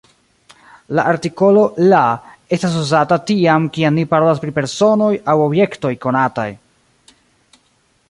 La 0.99 1.03
artikolo 1.09 1.65
«la» 1.91 1.99
estas 2.57 2.79
uzata 2.81 3.19
tiam, 3.29 3.69
kiam 3.77 4.01
ni 4.01 4.09
parolas 4.15 4.43
pri 4.47 4.57
personoj 4.59 5.15
aŭ 5.35 5.39
objektoj 5.49 5.97
konataj. 6.09 6.49